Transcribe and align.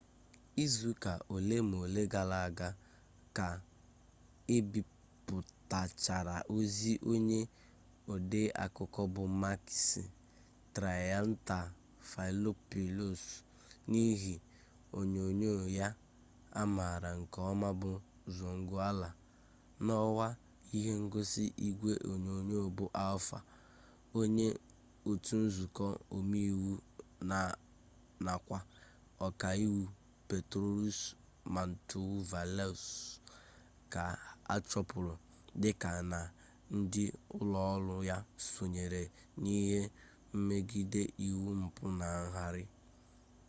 izuụka 0.63 1.11
ole 1.35 1.57
ma 1.69 1.75
ole 1.85 2.01
gara 2.13 2.37
aga 2.47 2.69
ka 3.37 3.47
ebipụtachara 4.55 6.35
ozi 6.57 6.91
onye 7.11 7.39
odeakụko 8.13 9.01
bụ 9.13 9.23
makis 9.41 9.85
triantafylopoulos 10.75 13.23
n'ihe 13.91 14.33
onyonyo 14.99 15.51
ya 15.77 15.87
a 16.59 16.61
maara 16.75 17.09
nke 17.19 17.39
ọma 17.51 17.69
bụ 17.81 17.91
zoungla 18.35 19.09
n'ọwa 19.85 20.27
ihe 20.77 20.91
ngosi 21.05 21.43
igwe 21.67 21.91
onyonyo 22.11 22.59
bụ 22.77 22.85
alfa 23.05 23.39
onye 24.19 24.47
otu 25.09 25.35
nzukọ 25.45 25.85
omeiwu 26.15 26.71
nakwa 28.25 28.59
ọkaiwu 29.25 29.79
petros 30.29 30.97
mantouvalos 31.53 32.83
ka 33.93 34.03
a 34.53 34.55
chụpụrụ 34.69 35.13
dịka 35.61 35.89
na 36.11 36.19
ndị 36.77 37.03
ụlọọrụ 37.39 37.95
ya 38.09 38.17
sonyere 38.53 39.01
n'ihe 39.41 39.79
mmegide 40.35 41.01
iwu 41.27 41.47
mpụ 41.63 41.85
na 41.99 42.07
ngarị 42.31 42.65